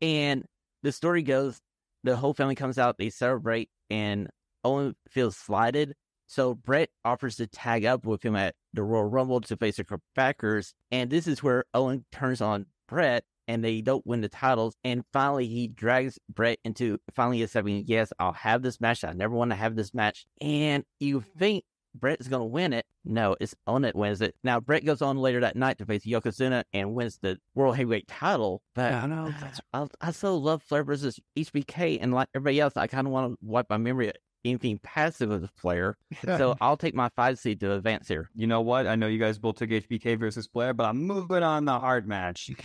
[0.00, 0.44] And
[0.82, 1.60] the story goes,
[2.08, 4.28] the whole family comes out, they celebrate, and
[4.64, 5.94] Owen feels slighted.
[6.26, 9.84] So Bret offers to tag up with him at the Royal Rumble to face the
[9.84, 10.74] Quebecers.
[10.90, 14.76] And this is where Owen turns on Bret and they don't win the titles.
[14.84, 19.04] And finally, he drags Bret into finally accepting, yes, I'll have this match.
[19.04, 20.26] I never want to have this match.
[20.40, 21.64] And you think
[21.98, 22.86] Bret is going to win it.
[23.04, 24.34] No, it's on it wins it.
[24.42, 28.08] Now, Bret goes on later that night to face Yokozuna and wins the World Heavyweight
[28.08, 28.62] title.
[28.74, 29.32] But I know.
[29.72, 31.98] I, I so love Flair versus HBK.
[32.00, 34.12] And like everybody else, I kind of want to wipe my memory
[34.44, 35.96] anything passive of the player.
[36.24, 38.30] So I'll take my five seed to advance here.
[38.34, 38.86] You know what?
[38.86, 42.06] I know you guys both took HBK versus Flair, but I'm moving on the hard
[42.06, 42.50] match.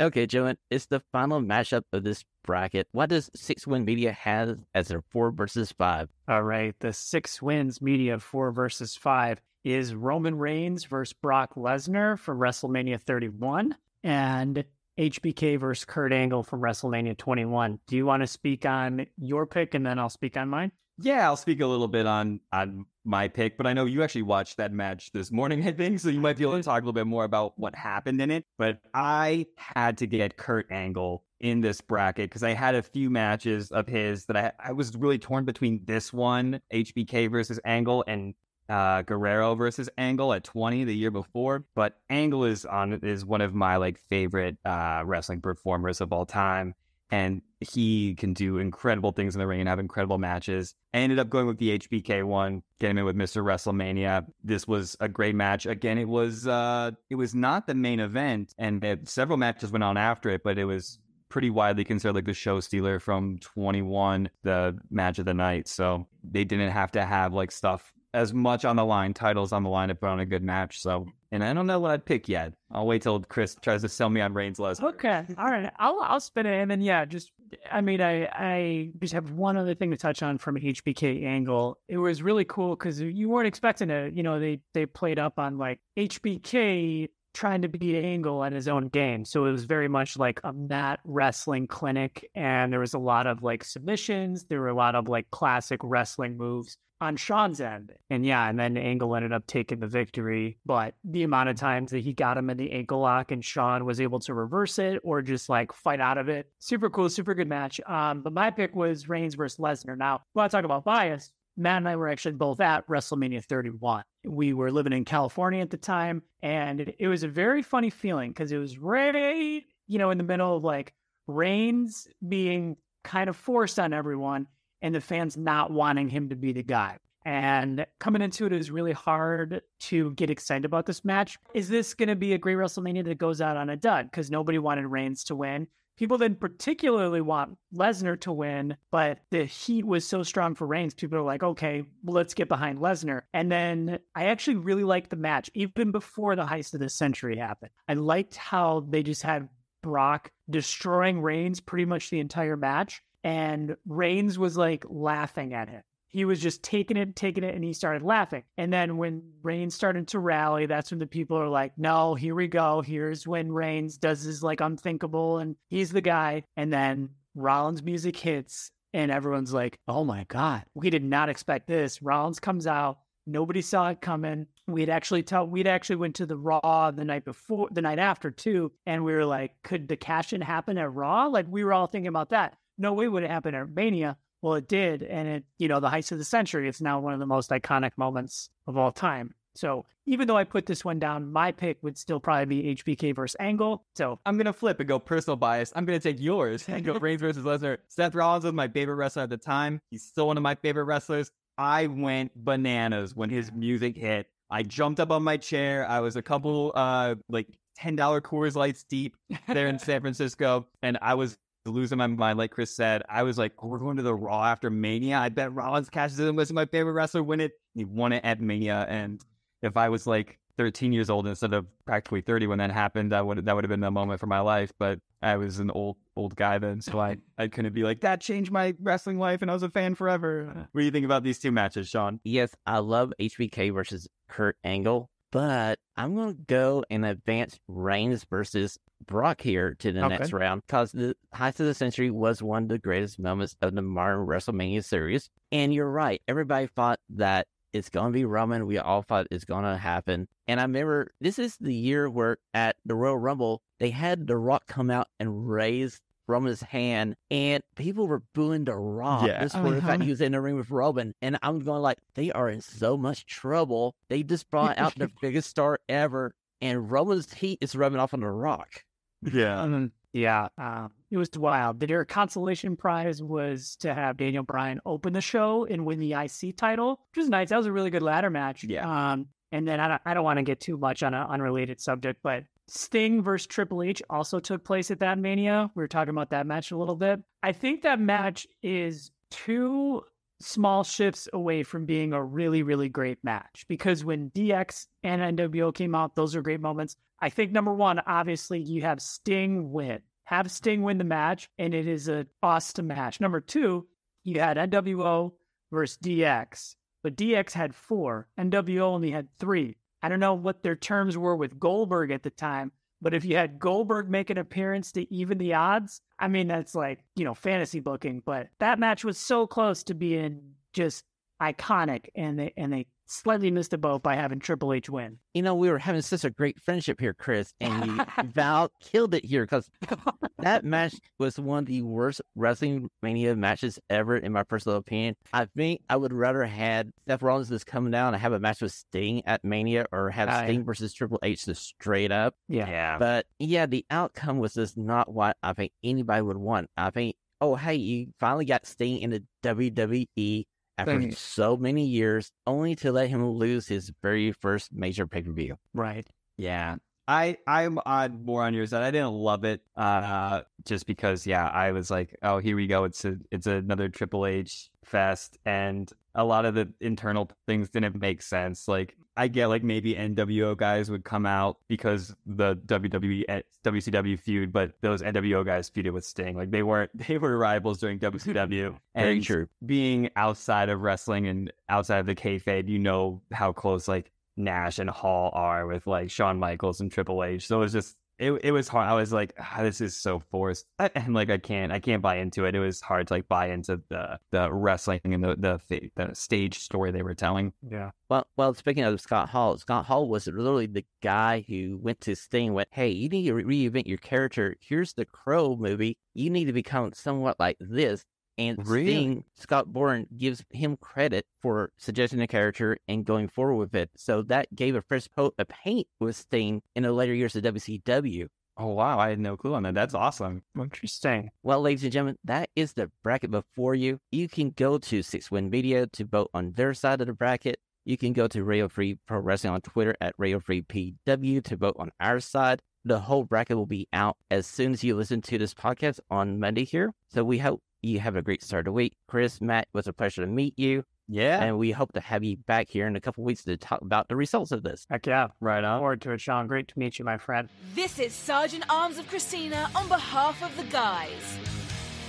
[0.00, 2.86] Okay, Joan, it's the final matchup of this bracket.
[2.92, 6.08] What does Six Win Media have as their four versus five?
[6.28, 6.74] All right.
[6.80, 13.00] The six wins media four versus five is Roman Reigns versus Brock Lesnar from WrestleMania
[13.00, 14.64] 31 and
[14.98, 17.78] HBK versus Kurt Angle from WrestleMania 21.
[17.86, 20.72] Do you want to speak on your pick and then I'll speak on mine?
[20.98, 24.22] yeah, I'll speak a little bit on on my pick, but I know you actually
[24.22, 26.70] watched that match this morning, I think, so you might be able to mm-hmm.
[26.70, 28.44] talk a little bit more about what happened in it.
[28.58, 33.10] But I had to get Kurt Angle in this bracket because I had a few
[33.10, 38.04] matches of his that I I was really torn between this one, HBK versus Angle,
[38.06, 38.34] and
[38.68, 41.64] uh, Guerrero versus Angle at 20 the year before.
[41.74, 46.26] But Angle is on is one of my like favorite uh, wrestling performers of all
[46.26, 46.74] time.
[47.08, 50.74] And he can do incredible things in the ring and have incredible matches.
[50.92, 53.44] I ended up going with the HBK one, getting in with Mr.
[53.44, 54.26] WrestleMania.
[54.42, 55.66] This was a great match.
[55.66, 59.84] Again, it was uh it was not the main event, and it, several matches went
[59.84, 60.98] on after it, but it was
[61.28, 65.68] pretty widely considered like the show stealer from 21, the match of the night.
[65.68, 69.62] So they didn't have to have like stuff as much on the line, titles on
[69.62, 70.80] the line to put on a good match.
[70.80, 72.54] So, and I don't know what I'd pick yet.
[72.70, 74.94] I'll wait till Chris tries to sell me on Reigns Lesnar.
[74.94, 75.26] Okay.
[75.36, 75.70] All right.
[75.78, 77.30] I'll I'll spin it and then yeah, just
[77.70, 81.26] I mean I I just have one other thing to touch on from an HBK
[81.26, 81.78] angle.
[81.88, 84.14] It was really cool because you weren't expecting it.
[84.14, 88.66] You know, they they played up on like HBK trying to beat Angle at his
[88.66, 89.26] own game.
[89.26, 93.26] So it was very much like a mat wrestling clinic and there was a lot
[93.26, 97.92] of like submissions, there were a lot of like classic wrestling moves on Shawn's end.
[98.10, 100.58] And yeah, and then Angle ended up taking the victory.
[100.64, 103.84] But the amount of times that he got him in the ankle lock and Sean
[103.84, 106.50] was able to reverse it or just like fight out of it.
[106.58, 107.80] Super cool, super good match.
[107.86, 109.96] Um, but my pick was Reigns versus Lesnar.
[109.96, 114.04] Now, when I talk about bias, Matt and I were actually both at WrestleMania 31.
[114.24, 118.30] We were living in California at the time, and it, was a very funny feeling
[118.30, 120.92] because it was right, you know, in the middle of like
[121.26, 124.46] Reigns being kind of forced on everyone
[124.82, 126.98] and the fans not wanting him to be the guy.
[127.24, 131.36] And coming into it, was really hard to get excited about this match.
[131.54, 134.08] Is this going to be a great WrestleMania that goes out on a dud?
[134.08, 135.66] Because nobody wanted Reigns to win.
[135.96, 140.94] People didn't particularly want Lesnar to win, but the heat was so strong for Reigns.
[140.94, 143.22] People are like, okay, let's get behind Lesnar.
[143.32, 147.38] And then I actually really liked the match, even before the heist of the century
[147.38, 147.72] happened.
[147.88, 149.48] I liked how they just had
[149.82, 153.02] Brock destroying Reigns pretty much the entire match.
[153.26, 155.82] And Reigns was like laughing at him.
[156.06, 158.44] He was just taking it, taking it, and he started laughing.
[158.56, 162.36] And then when Reigns started to rally, that's when the people are like, no, here
[162.36, 162.82] we go.
[162.82, 166.44] Here's when Reigns does his like unthinkable and he's the guy.
[166.56, 171.66] And then Rollins' music hits and everyone's like, oh my God, we did not expect
[171.66, 172.00] this.
[172.00, 173.00] Rollins comes out.
[173.26, 174.46] Nobody saw it coming.
[174.68, 178.30] We'd actually tell we'd actually went to the Raw the night before, the night after
[178.30, 181.26] too, and we were like, could the cash in happen at Raw?
[181.26, 182.56] Like we were all thinking about that.
[182.78, 184.16] No way would it happen at Mania.
[184.42, 186.68] Well, it did, and it, you know, the heist of the century.
[186.68, 189.34] It's now one of the most iconic moments of all time.
[189.56, 193.14] So even though I put this one down, my pick would still probably be HBK
[193.14, 193.84] versus Angle.
[193.96, 195.72] So I'm gonna flip and go personal bias.
[195.74, 197.78] I'm gonna take yours and go Reigns versus Lesnar.
[197.88, 199.80] Seth Rollins was my favorite wrestler at the time.
[199.90, 201.30] He's still one of my favorite wrestlers.
[201.58, 204.26] I went bananas when his music hit.
[204.50, 205.88] I jumped up on my chair.
[205.88, 209.16] I was a couple uh like ten dollar Coors Lights deep
[209.48, 211.38] there in San Francisco, and I was
[211.70, 212.38] losing my mind.
[212.38, 215.18] Like Chris said, I was like, oh, we're going to the Raw after Mania.
[215.18, 217.52] I bet Rollins cashes in was my favorite wrestler win it.
[217.74, 219.20] He won it at Mania, and
[219.62, 223.26] if I was like 13 years old instead of practically 30 when that happened, that
[223.26, 224.72] would that would have been a moment for my life.
[224.78, 228.20] But I was an old old guy then, so I I couldn't be like that
[228.20, 230.68] changed my wrestling life, and I was a fan forever.
[230.72, 232.20] What do you think about these two matches, Shawn?
[232.24, 238.24] Yes, I love HBK versus Kurt Angle, but I'm going to go and advance Reigns
[238.28, 240.08] versus Brock here to the Okay.
[240.18, 243.74] next round because the Heist of the Century was one of the greatest moments of
[243.74, 245.30] the modern WrestleMania series.
[245.52, 248.66] And you're right, everybody thought that it's going to be Roman.
[248.66, 250.28] We all thought it's going to happen.
[250.48, 254.36] And I remember this is the year where at the Royal Rumble, they had The
[254.36, 259.42] Rock come out and raise Roman's hand, and people were booing The Rock Yeah.
[259.42, 261.14] just for the fact he was in the ring with Roman.
[261.22, 263.94] And I'm going like, they are in so much trouble.
[264.08, 268.20] They just brought out their biggest star ever, and Roman's heat is rubbing off on
[268.20, 268.84] The Rock.
[269.22, 269.60] Yeah.
[269.62, 271.78] Um, yeah, um, it was wild.
[271.80, 276.56] Their consolation prize was to have Daniel Bryan open the show and win the IC
[276.56, 277.50] title, which was nice.
[277.50, 278.64] That was a really good ladder match.
[278.64, 279.12] Yeah.
[279.12, 281.80] Um, and then I don't, I don't want to get too much on an unrelated
[281.82, 285.70] subject, but Sting versus Triple H also took place at that Mania.
[285.74, 287.20] We were talking about that match a little bit.
[287.42, 290.02] I think that match is two
[290.40, 293.64] small shifts away from being a really, really great match.
[293.68, 296.96] Because when DX and NWO came out, those are great moments.
[297.20, 300.00] I think number one, obviously, you have Sting win.
[300.24, 303.20] Have Sting win the match, and it is an awesome match.
[303.20, 303.86] Number two,
[304.24, 305.32] you had NWO
[305.72, 309.76] versus DX, but DX had four, NWO only had three.
[310.06, 312.70] I don't know what their terms were with Goldberg at the time,
[313.02, 316.76] but if you had Goldberg make an appearance to even the odds, I mean, that's
[316.76, 318.22] like, you know, fantasy booking.
[318.24, 321.02] But that match was so close to being just
[321.42, 325.18] iconic, and they and they slightly missed the boat by having Triple H win.
[325.34, 329.14] You know, we were having such a great friendship here, Chris, and you Val killed
[329.14, 329.70] it here because
[330.38, 335.16] that match was one of the worst Wrestling Mania matches ever, in my personal opinion.
[335.32, 338.60] I think I would rather had Seth Rollins just come down and have a match
[338.60, 340.44] with Sting at Mania, or have yeah.
[340.44, 342.34] Sting versus Triple H just straight up.
[342.48, 342.68] Yeah.
[342.68, 342.98] Yeah.
[342.98, 346.70] But yeah, the outcome was just not what I think anybody would want.
[346.76, 350.46] I think, oh, hey, you finally got Sting in the WWE
[350.78, 355.22] after Thing- so many years, only to let him lose his very first major pay
[355.22, 355.56] per view.
[355.74, 356.06] Right.
[356.36, 356.76] Yeah.
[357.08, 358.82] I I'm on more on your side.
[358.82, 362.82] I didn't love it, uh, just because yeah, I was like, oh, here we go.
[362.82, 368.00] It's a it's another Triple H fest, and a lot of the internal things didn't
[368.00, 368.66] make sense.
[368.66, 374.16] Like I get like maybe NWO guys would come out because the WWE WCW eh,
[374.16, 376.34] feud, but those NWO guys feuded with Sting.
[376.34, 378.76] Like they weren't they were rivals during WCW.
[378.96, 379.46] Very true.
[379.64, 384.78] being outside of wrestling and outside of the kayfabe, you know how close like Nash
[384.78, 387.46] and Hall are with like Shawn Michaels and Triple H.
[387.46, 388.88] So it was just it it was hard.
[388.88, 392.02] I was like, ah, this is so forced, I- and like I can't I can't
[392.02, 392.54] buy into it.
[392.54, 395.36] It was hard to like buy into the the wrestling and the
[395.68, 397.52] the the stage story they were telling.
[397.68, 397.90] Yeah.
[398.08, 402.14] Well, well, speaking of Scott Hall, Scott Hall was literally the guy who went to
[402.14, 404.56] Sting, went, "Hey, you need to re- reinvent your character.
[404.60, 405.98] Here's the Crow movie.
[406.14, 408.04] You need to become somewhat like this."
[408.38, 408.86] And Really?
[408.92, 413.90] Sting, Scott Bourne gives him credit for suggesting the character and going forward with it.
[413.96, 417.44] So that gave a fresh coat of paint with Sting in the later years of
[417.44, 418.28] WCW.
[418.58, 419.74] Oh wow, I had no clue on that.
[419.74, 420.42] That's awesome.
[420.58, 421.30] Interesting.
[421.42, 424.00] Well, ladies and gentlemen, that is the bracket before you.
[424.10, 427.58] You can go to Six Wins Media to vote on their side of the bracket.
[427.84, 431.56] You can go to Radio Free Pro Wrestling on Twitter at Radio Free PW to
[431.56, 432.62] vote on our side.
[432.84, 436.40] The whole bracket will be out as soon as you listen to this podcast on
[436.40, 436.92] Monday here.
[437.08, 438.96] So we hope you have a great start of the week.
[439.08, 440.84] Chris, Matt, it was a pleasure to meet you.
[441.08, 443.80] Yeah, And we hope to have you back here in a couple weeks to talk
[443.80, 444.86] about the results of this.
[444.90, 445.28] Heck yeah.
[445.40, 445.78] right on.
[445.78, 446.48] Forward to it, Shawn.
[446.48, 447.48] Great to meet you, my friend.
[447.76, 451.38] This is Sergeant Arms of Christina on behalf of the guys.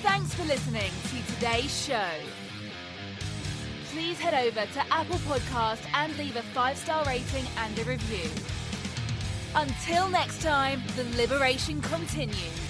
[0.02, 2.10] Thanks for listening to today's show.
[3.92, 8.30] Please head over to Apple Podcast and leave a five star rating and a review.
[9.56, 12.67] Until next time, the liberation continues.